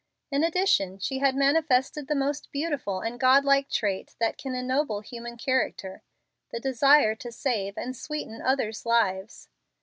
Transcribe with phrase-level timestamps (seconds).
[0.31, 5.01] In addition, she had manifested the most beautiful and God like trait that can ennoble
[5.01, 6.01] human character
[6.51, 9.49] the desire to save and sweeten others' lives.